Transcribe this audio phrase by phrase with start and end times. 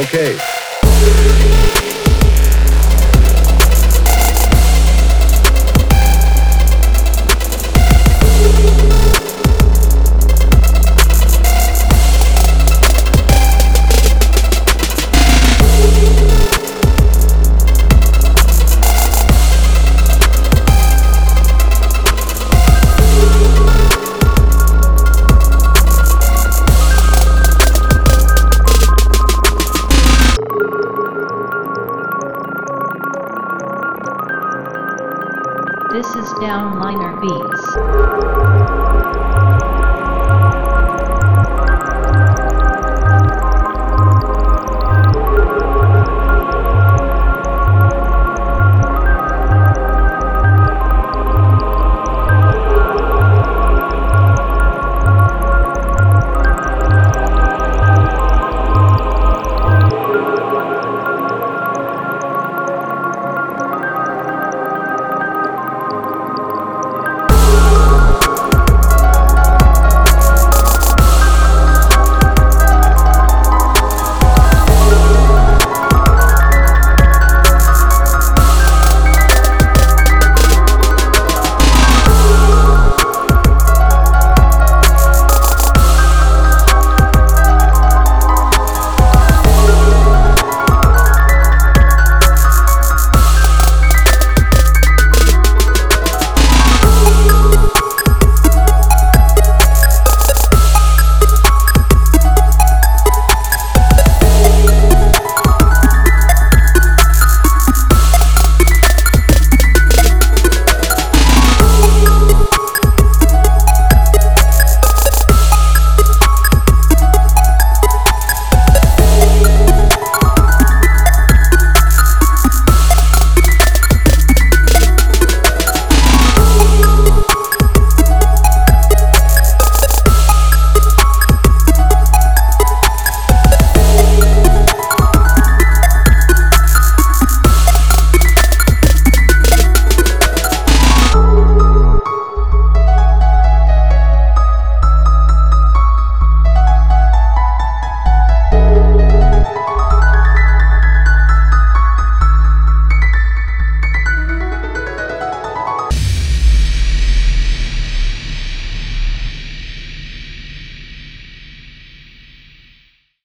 [0.00, 1.59] Okay.
[35.92, 37.66] This is Downliner Beats.